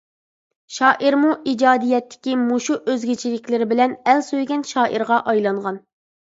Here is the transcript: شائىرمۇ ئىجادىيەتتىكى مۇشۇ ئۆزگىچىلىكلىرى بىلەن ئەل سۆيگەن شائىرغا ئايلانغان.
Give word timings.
شائىرمۇ 0.77 1.33
ئىجادىيەتتىكى 1.51 2.35
مۇشۇ 2.47 2.79
ئۆزگىچىلىكلىرى 2.79 3.69
بىلەن 3.77 3.95
ئەل 4.03 4.27
سۆيگەن 4.33 4.67
شائىرغا 4.75 5.23
ئايلانغان. 5.31 5.83